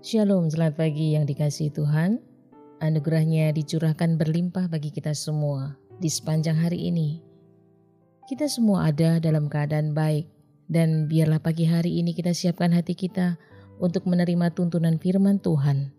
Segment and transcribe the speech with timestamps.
[0.00, 2.24] Shalom, selamat pagi yang dikasih Tuhan.
[2.80, 7.20] Anugerahnya dicurahkan berlimpah bagi kita semua di sepanjang hari ini.
[8.24, 10.24] Kita semua ada dalam keadaan baik
[10.72, 13.36] dan biarlah pagi hari ini kita siapkan hati kita
[13.76, 15.92] untuk menerima tuntunan firman Tuhan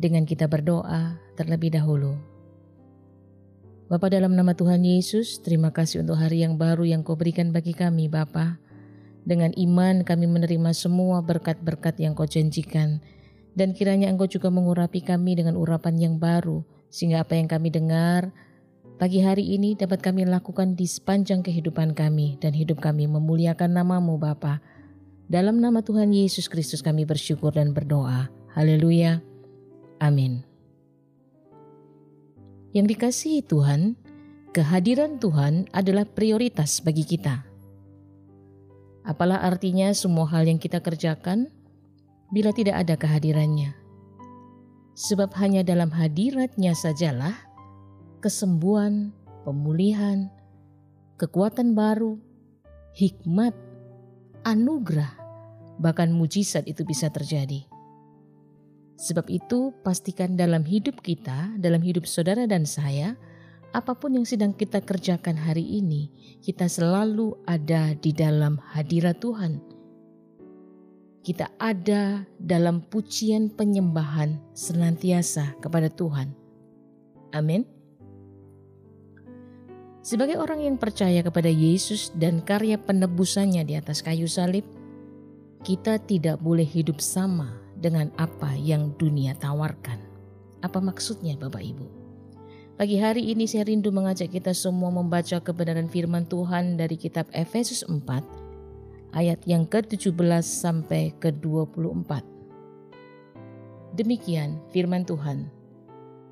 [0.00, 2.16] dengan kita berdoa terlebih dahulu.
[3.92, 7.76] Bapak dalam nama Tuhan Yesus, terima kasih untuk hari yang baru yang kau berikan bagi
[7.76, 8.56] kami Bapa.
[9.28, 13.04] Dengan iman kami menerima semua berkat-berkat yang kau janjikan
[13.56, 16.60] dan kiranya Engkau juga mengurapi kami dengan urapan yang baru,
[16.92, 18.30] sehingga apa yang kami dengar
[18.96, 24.16] pagi hari ini dapat kami lakukan di sepanjang kehidupan kami dan hidup kami memuliakan namamu
[24.16, 24.60] Bapa.
[25.26, 28.32] Dalam nama Tuhan Yesus Kristus kami bersyukur dan berdoa.
[28.56, 29.20] Haleluya.
[30.00, 30.44] Amin.
[32.72, 33.96] Yang dikasihi Tuhan,
[34.52, 37.44] kehadiran Tuhan adalah prioritas bagi kita.
[39.04, 41.52] Apalah artinya semua hal yang kita kerjakan,
[42.30, 43.74] bila tidak ada kehadirannya.
[44.96, 47.36] Sebab hanya dalam hadiratnya sajalah
[48.24, 49.12] kesembuhan,
[49.44, 50.32] pemulihan,
[51.20, 52.16] kekuatan baru,
[52.96, 53.52] hikmat,
[54.48, 55.12] anugerah,
[55.76, 57.68] bahkan mujizat itu bisa terjadi.
[58.96, 63.12] Sebab itu, pastikan dalam hidup kita, dalam hidup saudara dan saya,
[63.76, 66.08] apa pun yang sedang kita kerjakan hari ini,
[66.40, 69.75] kita selalu ada di dalam hadirat Tuhan
[71.26, 76.30] kita ada dalam pujian penyembahan senantiasa kepada Tuhan.
[77.34, 77.66] Amin.
[80.06, 84.62] Sebagai orang yang percaya kepada Yesus dan karya penebusannya di atas kayu salib,
[85.66, 89.98] kita tidak boleh hidup sama dengan apa yang dunia tawarkan.
[90.62, 91.86] Apa maksudnya Bapak Ibu?
[92.78, 97.82] Pagi hari ini saya rindu mengajak kita semua membaca kebenaran firman Tuhan dari kitab Efesus
[97.82, 98.45] 4
[99.14, 102.24] ayat yang ke-17 sampai ke-24.
[103.94, 105.52] Demikian firman Tuhan.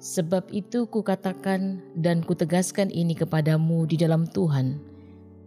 [0.03, 4.77] Sebab itu kukatakan dan kutegaskan ini kepadamu di dalam Tuhan.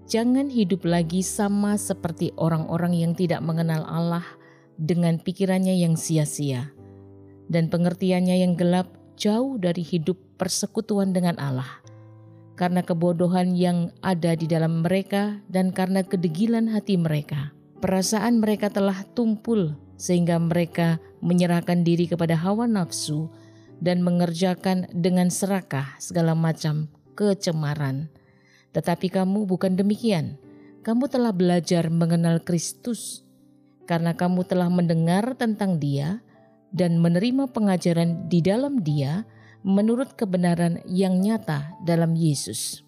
[0.08, 4.24] Jangan hidup lagi sama seperti orang-orang yang tidak mengenal Allah
[4.80, 6.72] dengan pikirannya yang sia-sia
[7.52, 8.88] dan pengertiannya yang gelap
[9.18, 11.82] jauh dari hidup persekutuan dengan Allah
[12.58, 17.54] karena kebodohan yang ada di dalam mereka dan karena kedegilan hati mereka.
[17.78, 23.30] Perasaan mereka telah tumpul sehingga mereka menyerahkan diri kepada hawa nafsu
[23.78, 28.10] dan mengerjakan dengan serakah segala macam kecemaran.
[28.74, 30.42] Tetapi kamu bukan demikian.
[30.82, 33.22] Kamu telah belajar mengenal Kristus
[33.86, 36.26] karena kamu telah mendengar tentang Dia
[36.74, 39.24] dan menerima pengajaran di dalam Dia
[39.66, 42.84] menurut kebenaran yang nyata dalam Yesus,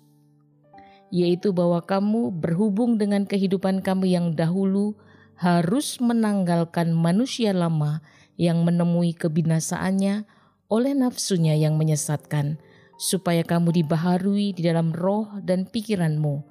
[1.09, 4.97] yaitu bahwa kamu berhubung dengan kehidupan kamu yang dahulu
[5.40, 8.03] harus menanggalkan manusia lama
[8.35, 10.28] yang menemui kebinasaannya
[10.69, 12.62] oleh nafsunya yang menyesatkan,
[13.00, 16.46] supaya kamu dibaharui di dalam roh dan pikiranmu,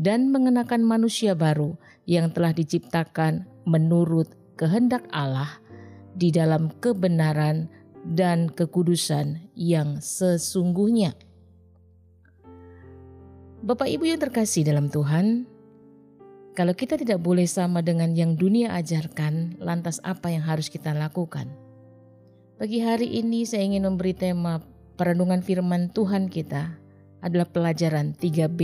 [0.00, 1.76] dan mengenakan manusia baru
[2.08, 5.60] yang telah diciptakan menurut kehendak Allah
[6.16, 7.68] di dalam kebenaran
[8.04, 11.12] dan kekudusan yang sesungguhnya.
[13.60, 15.44] Bapak Ibu yang terkasih dalam Tuhan,
[16.56, 21.48] kalau kita tidak boleh sama dengan yang dunia ajarkan, lantas apa yang harus kita lakukan?
[22.60, 24.60] Pagi hari ini saya ingin memberi tema
[25.00, 26.76] perenungan firman Tuhan kita
[27.24, 28.60] adalah pelajaran 3B.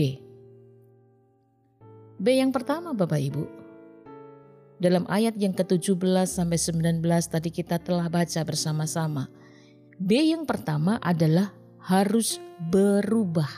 [2.16, 3.44] B yang pertama Bapak Ibu,
[4.76, 7.00] dalam ayat yang ke-17 sampai 19
[7.32, 9.32] tadi kita telah baca bersama-sama.
[9.96, 13.48] B yang pertama adalah harus berubah.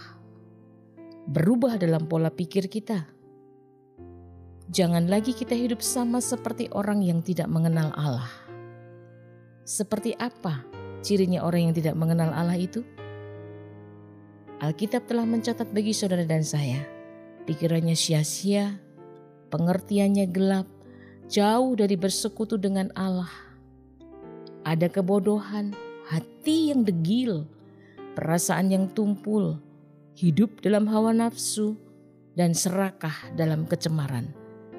[1.27, 3.03] Berubah dalam pola pikir kita.
[4.69, 8.31] Jangan lagi kita hidup sama seperti orang yang tidak mengenal Allah.
[9.67, 10.63] Seperti apa
[11.03, 12.87] cirinya orang yang tidak mengenal Allah itu?
[14.59, 16.83] Alkitab telah mencatat bagi saudara dan saya,
[17.47, 18.77] pikirannya sia-sia,
[19.55, 20.67] pengertiannya gelap,
[21.29, 23.31] jauh dari bersekutu dengan Allah.
[24.65, 25.77] Ada kebodohan,
[26.09, 27.45] hati yang degil,
[28.17, 29.61] perasaan yang tumpul,
[30.17, 31.77] hidup dalam hawa nafsu,
[32.33, 34.33] dan serakah dalam kecemaran.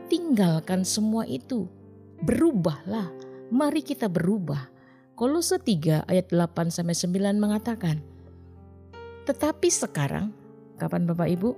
[0.10, 1.70] Tinggalkan semua itu.
[2.26, 3.14] Berubahlah.
[3.54, 4.68] Mari kita berubah.
[5.14, 8.02] Kolose 3 ayat 8 sampai 9 mengatakan,
[9.30, 10.34] "Tetapi sekarang,
[10.80, 11.52] kapan Bapak Ibu?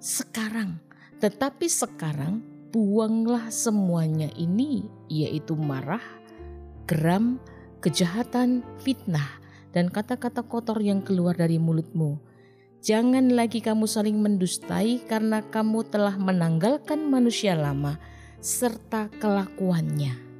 [0.00, 0.80] Sekarang.
[1.18, 6.02] Tetapi sekarang buanglah semuanya ini, yaitu marah,
[6.84, 7.40] geram,
[7.80, 9.40] kejahatan, fitnah,
[9.72, 12.20] dan kata-kata kotor yang keluar dari mulutmu.
[12.78, 17.98] Jangan lagi kamu saling mendustai karena kamu telah menanggalkan manusia lama
[18.38, 20.30] serta kelakuannya.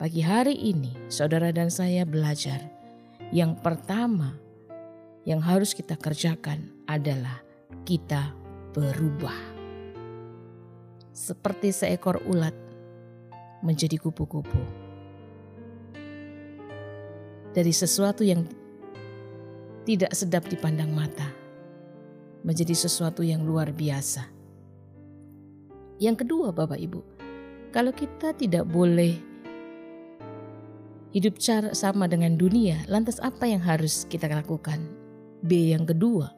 [0.00, 2.72] pagi hari ini saudara dan saya belajar.
[3.28, 4.32] Yang pertama
[5.28, 7.44] yang harus kita kerjakan adalah
[7.84, 8.32] kita
[8.72, 9.49] berubah.
[11.20, 12.56] Seperti seekor ulat
[13.60, 14.56] menjadi kupu-kupu.
[17.52, 18.48] Dari sesuatu yang
[19.84, 21.28] tidak sedap dipandang mata
[22.40, 24.32] menjadi sesuatu yang luar biasa.
[26.00, 27.04] Yang kedua, Bapak Ibu,
[27.68, 29.20] kalau kita tidak boleh
[31.12, 34.80] hidup cara sama dengan dunia, lantas apa yang harus kita lakukan?
[35.44, 36.32] B yang kedua,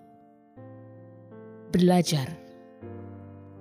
[1.71, 2.42] belajar.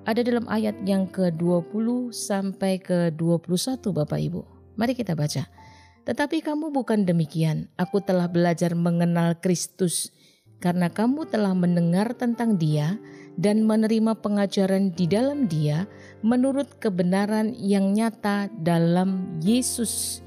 [0.02, 4.42] Ada dalam ayat yang ke-20 sampai ke-21 Bapak Ibu.
[4.74, 5.46] Mari kita baca.
[6.10, 7.70] Tetapi kamu bukan demikian.
[7.78, 10.10] Aku telah belajar mengenal Kristus
[10.58, 12.98] karena kamu telah mendengar tentang Dia
[13.38, 15.86] dan menerima pengajaran di dalam Dia
[16.26, 20.26] menurut kebenaran yang nyata dalam Yesus.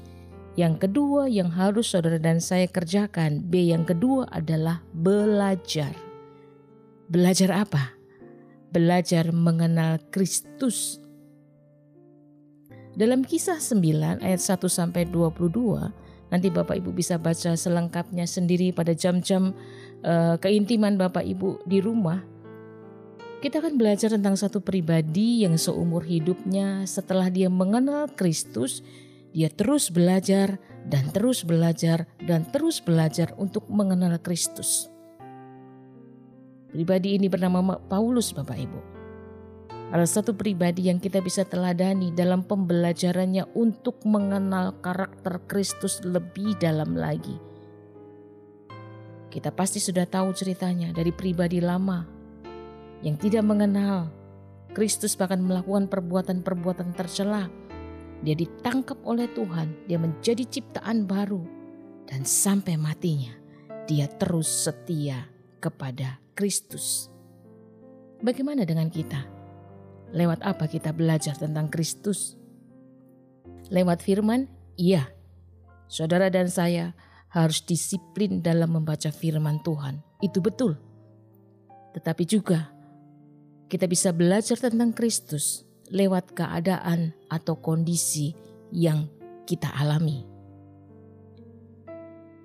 [0.55, 5.91] Yang kedua yang harus saudara dan saya kerjakan, B yang kedua adalah belajar.
[7.11, 7.94] Belajar apa?
[8.75, 10.99] Belajar mengenal Kristus.
[12.91, 15.47] Dalam kisah 9 ayat 1 sampai 22,
[16.27, 19.55] nanti Bapak Ibu bisa baca selengkapnya sendiri pada jam-jam
[20.03, 22.19] uh, keintiman Bapak Ibu di rumah,
[23.39, 28.83] kita akan belajar tentang satu pribadi yang seumur hidupnya setelah dia mengenal Kristus,
[29.31, 34.91] dia terus belajar dan terus belajar dan terus belajar untuk mengenal Kristus.
[36.75, 38.79] Pribadi ini bernama Paulus Bapak Ibu.
[39.95, 46.99] Ada satu pribadi yang kita bisa teladani dalam pembelajarannya untuk mengenal karakter Kristus lebih dalam
[46.99, 47.55] lagi
[49.35, 52.07] kita pasti sudah tahu ceritanya dari pribadi lama
[53.03, 54.07] yang tidak mengenal
[54.71, 57.51] Kristus bahkan melakukan perbuatan-perbuatan tercela.
[58.23, 61.43] Dia ditangkap oleh Tuhan, dia menjadi ciptaan baru
[62.07, 63.35] dan sampai matinya
[63.83, 65.27] dia terus setia
[65.59, 67.07] kepada Kristus.
[68.19, 69.23] Bagaimana dengan kita?
[70.11, 72.35] Lewat apa kita belajar tentang Kristus?
[73.71, 74.51] Lewat firman?
[74.75, 75.07] Iya.
[75.87, 76.91] Saudara dan saya
[77.31, 80.03] harus disiplin dalam membaca firman Tuhan.
[80.19, 80.75] Itu betul.
[81.95, 82.67] Tetapi juga
[83.71, 88.35] kita bisa belajar tentang Kristus lewat keadaan atau kondisi
[88.75, 89.07] yang
[89.47, 90.27] kita alami.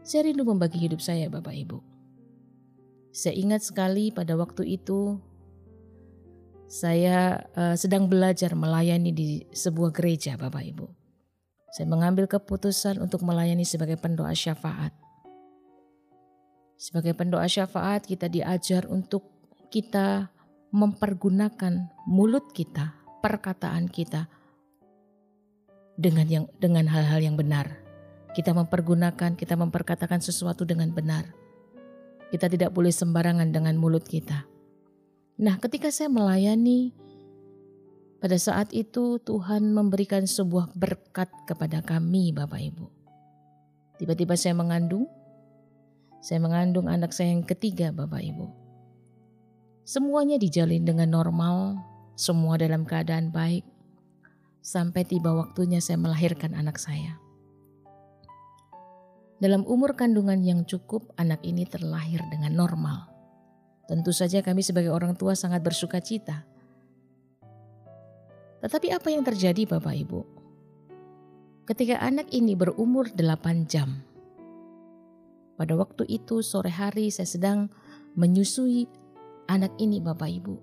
[0.06, 1.89] Saya rindu membagi hidup saya Bapak Ibu.
[3.10, 5.18] Saya ingat sekali pada waktu itu
[6.70, 10.86] saya uh, sedang belajar melayani di sebuah gereja Bapak Ibu.
[11.74, 14.94] Saya mengambil keputusan untuk melayani sebagai pendoa syafaat.
[16.78, 19.26] Sebagai pendoa syafaat kita diajar untuk
[19.74, 20.30] kita
[20.70, 24.30] mempergunakan mulut kita, perkataan kita
[25.98, 27.82] dengan yang dengan hal-hal yang benar.
[28.30, 31.39] Kita mempergunakan, kita memperkatakan sesuatu dengan benar.
[32.30, 34.46] Kita tidak boleh sembarangan dengan mulut kita.
[35.40, 36.94] Nah, ketika saya melayani
[38.20, 42.86] pada saat itu Tuhan memberikan sebuah berkat kepada kami Bapak Ibu.
[43.96, 45.08] Tiba-tiba saya mengandung,
[46.20, 48.46] saya mengandung anak saya yang ketiga Bapak Ibu.
[49.88, 51.80] Semuanya dijalin dengan normal,
[52.12, 53.64] semua dalam keadaan baik.
[54.60, 57.16] Sampai tiba waktunya saya melahirkan anak saya.
[59.40, 63.08] Dalam umur kandungan yang cukup, anak ini terlahir dengan normal.
[63.88, 66.44] Tentu saja kami sebagai orang tua sangat bersuka cita
[68.60, 70.20] tetapi apa yang terjadi Bapak Ibu?
[71.64, 74.04] Ketika anak ini berumur 8 jam.
[75.56, 77.68] Pada waktu itu sore hari saya sedang
[78.16, 78.88] menyusui
[79.48, 80.56] anak ini Bapak Ibu.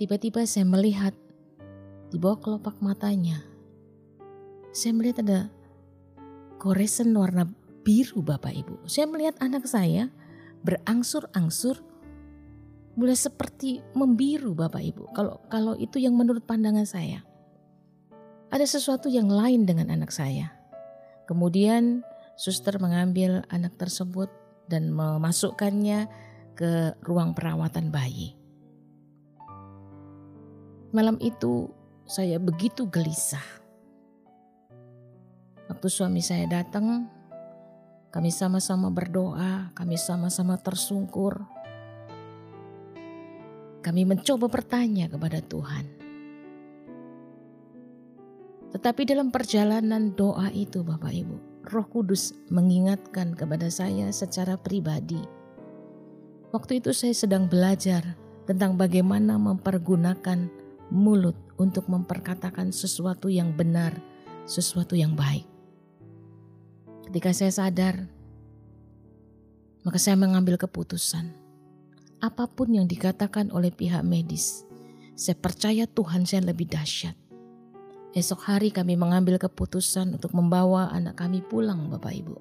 [0.00, 1.12] Tiba-tiba saya melihat
[2.08, 3.44] di bawah kelopak matanya.
[4.72, 5.40] Saya melihat ada
[6.56, 7.44] koresan warna
[7.82, 8.86] biru Bapak Ibu.
[8.86, 10.08] Saya melihat anak saya
[10.62, 11.82] berangsur-angsur
[12.94, 15.02] mulai seperti membiru Bapak Ibu.
[15.12, 17.26] Kalau kalau itu yang menurut pandangan saya.
[18.52, 20.52] Ada sesuatu yang lain dengan anak saya.
[21.24, 22.04] Kemudian
[22.36, 24.28] suster mengambil anak tersebut
[24.68, 26.04] dan memasukkannya
[26.52, 28.36] ke ruang perawatan bayi.
[30.92, 31.72] Malam itu
[32.04, 33.44] saya begitu gelisah.
[35.72, 37.08] Waktu suami saya datang,
[38.12, 41.48] kami sama-sama berdoa, kami sama-sama tersungkur,
[43.80, 45.84] kami mencoba bertanya kepada Tuhan.
[48.72, 51.36] Tetapi dalam perjalanan doa itu Bapak Ibu,
[51.72, 55.20] Roh Kudus mengingatkan kepada saya secara pribadi.
[56.52, 60.52] Waktu itu saya sedang belajar tentang bagaimana mempergunakan
[60.92, 63.96] mulut untuk memperkatakan sesuatu yang benar,
[64.44, 65.51] sesuatu yang baik.
[67.12, 68.08] Ketika saya sadar,
[69.84, 71.28] maka saya mengambil keputusan.
[72.24, 74.64] Apa pun yang dikatakan oleh pihak medis,
[75.12, 77.12] saya percaya Tuhan saya lebih dahsyat.
[78.16, 82.32] Esok hari kami mengambil keputusan untuk membawa anak kami pulang Bapak Ibu.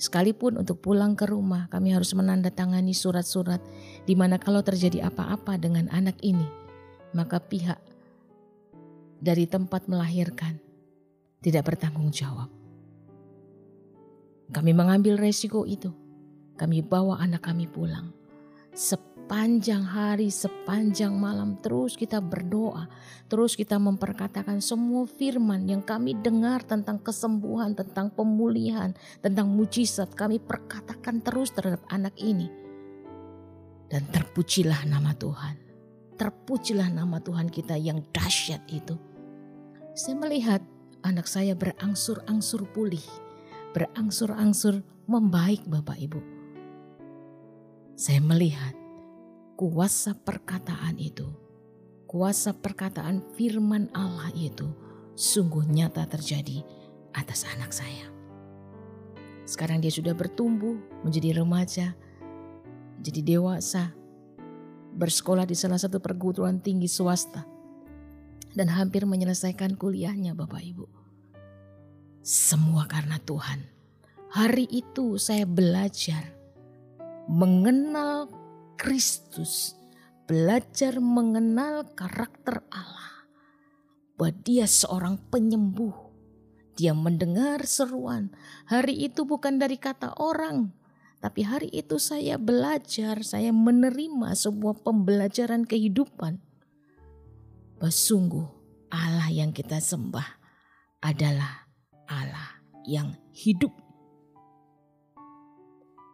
[0.00, 3.60] Sekalipun untuk pulang ke rumah kami harus menandatangani surat-surat
[4.08, 6.48] di mana kalau terjadi apa-apa dengan anak ini,
[7.12, 7.76] maka pihak
[9.20, 10.56] dari tempat melahirkan
[11.44, 12.55] tidak bertanggung jawab.
[14.50, 15.90] Kami mengambil resiko itu.
[16.56, 18.14] Kami bawa anak kami pulang.
[18.76, 22.86] Sepanjang hari, sepanjang malam terus kita berdoa,
[23.26, 30.14] terus kita memperkatakan semua firman yang kami dengar tentang kesembuhan, tentang pemulihan, tentang mujizat.
[30.14, 32.46] Kami perkatakan terus terhadap anak ini.
[33.90, 35.58] Dan terpujilah nama Tuhan.
[36.16, 38.94] Terpujilah nama Tuhan kita yang dahsyat itu.
[39.98, 40.62] Saya melihat
[41.02, 43.04] anak saya berangsur-angsur pulih,
[43.76, 46.16] berangsur-angsur membaik Bapak Ibu.
[47.92, 48.72] Saya melihat
[49.60, 51.28] kuasa perkataan itu,
[52.08, 54.72] kuasa perkataan firman Allah itu
[55.12, 56.64] sungguh nyata terjadi
[57.12, 58.08] atas anak saya.
[59.44, 61.92] Sekarang dia sudah bertumbuh menjadi remaja,
[63.04, 63.92] jadi dewasa,
[64.96, 67.44] bersekolah di salah satu perguruan tinggi swasta,
[68.56, 71.05] dan hampir menyelesaikan kuliahnya Bapak Ibu.
[72.26, 73.62] Semua karena Tuhan.
[74.34, 76.34] Hari itu saya belajar
[77.30, 78.26] mengenal
[78.74, 79.78] Kristus,
[80.26, 83.30] belajar mengenal karakter Allah,
[84.18, 85.94] bahwa Dia seorang penyembuh.
[86.74, 88.34] Dia mendengar seruan.
[88.66, 90.74] Hari itu bukan dari kata orang,
[91.22, 96.42] tapi hari itu saya belajar, saya menerima sebuah pembelajaran kehidupan.
[97.78, 98.50] Bahwa sungguh
[98.90, 100.42] Allah yang kita sembah
[101.06, 101.65] adalah
[102.06, 103.74] Allah yang hidup.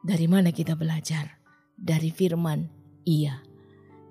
[0.02, 1.38] Dari mana kita belajar?
[1.78, 2.66] Dari firman,
[3.06, 3.38] iya.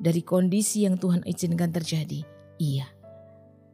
[0.02, 2.24] Dari kondisi yang Tuhan izinkan terjadi,
[2.58, 2.88] iya.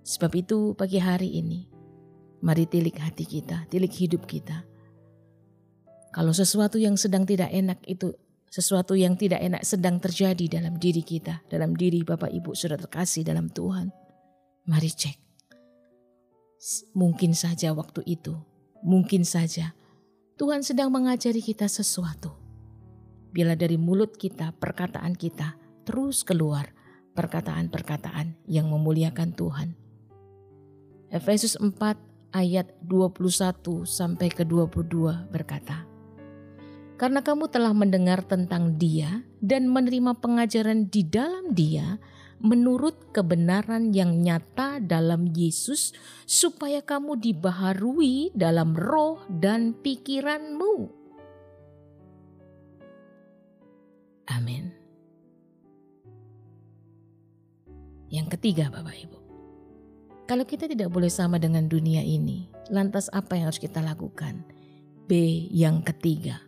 [0.01, 1.67] Sebab itu pagi hari ini,
[2.41, 4.65] mari tilik hati kita, tilik hidup kita.
[6.15, 8.15] Kalau sesuatu yang sedang tidak enak itu
[8.47, 13.27] sesuatu yang tidak enak sedang terjadi dalam diri kita, dalam diri Bapak Ibu sudah terkasih
[13.27, 13.91] dalam Tuhan.
[14.65, 15.26] Mari cek.
[16.97, 18.33] Mungkin saja waktu itu,
[18.81, 19.77] mungkin saja
[20.37, 22.47] Tuhan sedang mengajari kita sesuatu
[23.37, 25.53] bila dari mulut kita, perkataan kita
[25.85, 26.73] terus keluar
[27.17, 29.73] perkataan-perkataan yang memuliakan Tuhan.
[31.13, 31.73] Efesus 4
[32.33, 35.85] ayat 21 sampai ke 22 berkata,
[36.97, 42.01] Karena kamu telah mendengar tentang dia dan menerima pengajaran di dalam dia
[42.37, 45.93] menurut kebenaran yang nyata dalam Yesus
[46.29, 50.97] supaya kamu dibaharui dalam roh dan pikiranmu
[54.27, 54.75] Amin.
[58.07, 59.19] Yang ketiga, Bapak Ibu,
[60.27, 64.43] kalau kita tidak boleh sama dengan dunia ini, lantas apa yang harus kita lakukan?
[65.07, 65.47] B.
[65.51, 66.43] Yang ketiga,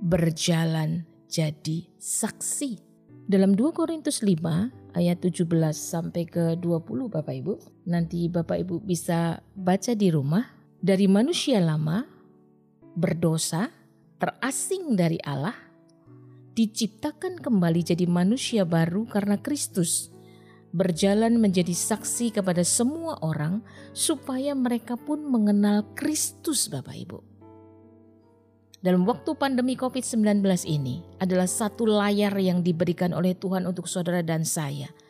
[0.00, 2.91] berjalan jadi saksi.
[3.32, 9.40] Dalam 2 Korintus 5 ayat 17 sampai ke 20 Bapak Ibu, nanti Bapak Ibu bisa
[9.56, 10.52] baca di rumah.
[10.76, 12.04] Dari manusia lama
[12.92, 13.72] berdosa,
[14.20, 15.56] terasing dari Allah,
[16.52, 20.12] diciptakan kembali jadi manusia baru karena Kristus,
[20.76, 23.64] berjalan menjadi saksi kepada semua orang
[23.96, 27.31] supaya mereka pun mengenal Kristus Bapak Ibu.
[28.82, 34.42] Dalam waktu pandemi COVID-19 ini adalah satu layar yang diberikan oleh Tuhan untuk saudara dan
[34.42, 34.90] saya–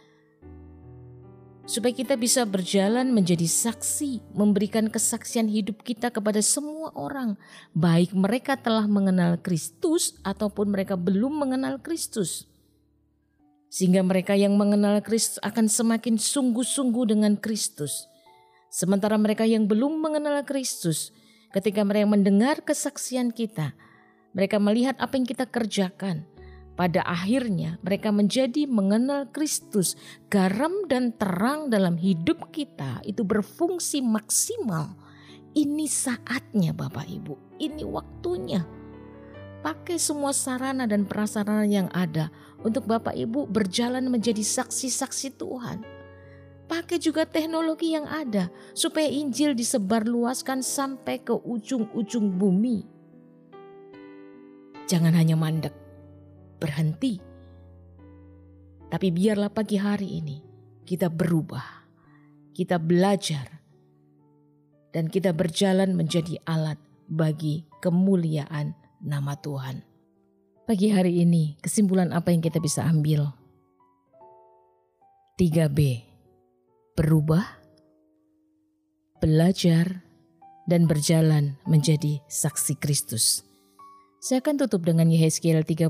[1.63, 7.39] supaya kita bisa berjalan menjadi saksi, memberikan kesaksian hidup kita kepada semua orang,
[7.73, 12.51] baik mereka telah mengenal Kristus ataupun mereka belum mengenal Kristus.
[13.73, 18.11] Sehingga mereka yang mengenal Kristus akan semakin sungguh-sungguh dengan Kristus.
[18.69, 21.09] Sementara mereka yang belum mengenal Kristus,
[21.53, 23.77] ketika mereka mendengar kesaksian kita,
[24.33, 26.25] mereka melihat apa yang kita kerjakan,
[26.73, 29.95] pada akhirnya mereka menjadi mengenal Kristus,
[30.33, 34.97] garam dan terang dalam hidup kita itu berfungsi maksimal.
[35.53, 38.65] Ini saatnya Bapak Ibu, ini waktunya.
[39.61, 42.33] Pakai semua sarana dan prasarana yang ada
[42.65, 45.92] untuk Bapak Ibu berjalan menjadi saksi-saksi Tuhan.
[46.71, 52.87] Pakai juga teknologi yang ada supaya Injil disebarluaskan sampai ke ujung-ujung bumi.
[54.89, 55.75] Jangan hanya mandek,
[56.59, 57.21] berhenti.
[58.93, 60.37] Tapi biarlah pagi hari ini
[60.85, 61.65] kita berubah,
[62.53, 63.63] kita belajar,
[64.93, 66.77] dan kita berjalan menjadi alat
[67.09, 69.81] bagi kemuliaan nama Tuhan.
[70.69, 73.33] Pagi hari ini, kesimpulan apa yang kita bisa ambil?
[75.41, 76.12] 3B.
[76.93, 77.41] Berubah,
[79.17, 80.05] belajar,
[80.69, 83.49] dan berjalan menjadi saksi Kristus.
[84.21, 85.89] Saya akan tutup dengan Yehezkiel 36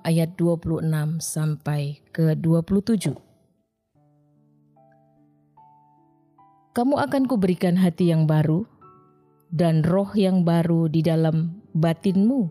[0.00, 0.80] ayat 26
[1.20, 3.20] sampai ke 27.
[6.72, 8.64] Kamu akan kuberikan hati yang baru
[9.52, 12.48] dan roh yang baru di dalam batinmu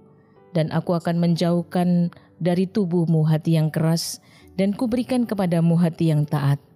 [0.54, 4.22] dan aku akan menjauhkan dari tubuhmu hati yang keras
[4.62, 6.69] dan kuberikan kepadamu hati yang taat.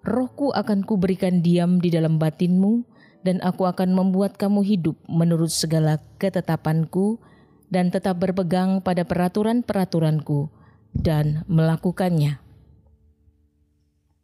[0.00, 2.88] Rohku akan kuberikan diam di dalam batinmu
[3.20, 7.20] dan aku akan membuat kamu hidup menurut segala ketetapanku
[7.68, 10.48] dan tetap berpegang pada peraturan-peraturanku
[10.96, 12.40] dan melakukannya.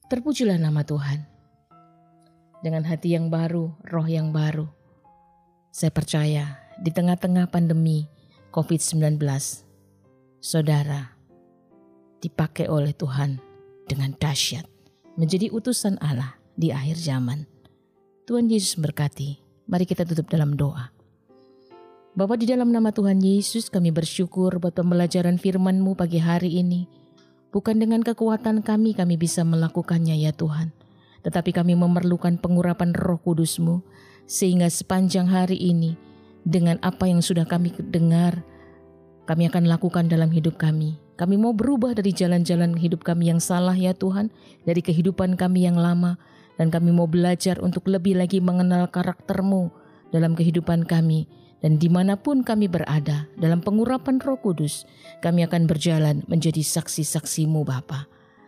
[0.08, 1.28] Terpujilah nama Tuhan.
[2.64, 4.66] Dengan hati yang baru, roh yang baru.
[5.68, 8.08] Saya percaya di tengah-tengah pandemi
[8.48, 9.20] COVID-19,
[10.40, 11.12] saudara
[12.24, 13.38] dipakai oleh Tuhan
[13.84, 14.75] dengan dahsyat
[15.16, 17.48] menjadi utusan Allah di akhir zaman.
[18.28, 19.40] Tuhan Yesus berkati.
[19.66, 20.94] Mari kita tutup dalam doa.
[22.16, 26.88] Bapa di dalam nama Tuhan Yesus kami bersyukur buat pembelajaran firman-Mu pagi hari ini.
[27.50, 30.72] Bukan dengan kekuatan kami kami bisa melakukannya ya Tuhan.
[31.24, 33.82] Tetapi kami memerlukan pengurapan roh kudus-Mu.
[34.26, 35.94] Sehingga sepanjang hari ini
[36.46, 38.42] dengan apa yang sudah kami dengar,
[39.26, 41.05] kami akan lakukan dalam hidup kami.
[41.16, 44.28] Kami mau berubah dari jalan-jalan hidup kami yang salah ya Tuhan,
[44.68, 46.20] dari kehidupan kami yang lama,
[46.60, 49.72] dan kami mau belajar untuk lebih lagi mengenal karakter-Mu
[50.12, 51.28] dalam kehidupan kami
[51.64, 54.84] dan di mana pun kami berada dalam pengurapan roh kudus,
[55.24, 58.06] kami akan berjalan menjadi saksi-saksimu Bapa.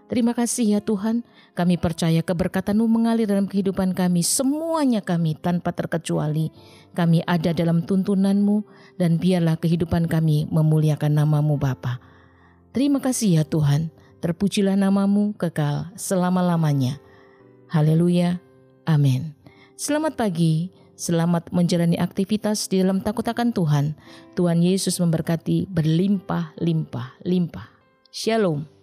[0.09, 1.21] Terima kasih ya Tuhan,
[1.53, 6.49] kami percaya keberkatanmu mengalir dalam kehidupan kami, semuanya kami tanpa terkecuali.
[6.97, 8.65] Kami ada dalam tuntunanmu
[8.97, 12.01] dan biarlah kehidupan kami memuliakan namamu Bapa.
[12.79, 13.91] Terima kasih ya Tuhan,
[14.23, 17.03] terpujilah namamu kekal selama-lamanya.
[17.67, 18.39] Haleluya,
[18.87, 19.35] amin.
[19.75, 23.99] Selamat pagi, Selamat menjalani aktivitas di dalam takut akan Tuhan.
[24.39, 27.67] Tuhan Yesus memberkati berlimpah-limpah-limpah.
[28.15, 28.78] Shalom.